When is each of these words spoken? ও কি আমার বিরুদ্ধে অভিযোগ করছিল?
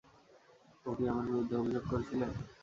ও 0.85 0.95
কি 0.95 1.03
আমার 1.11 1.25
বিরুদ্ধে 1.27 1.55
অভিযোগ 1.57 1.83
করছিল? 1.91 2.21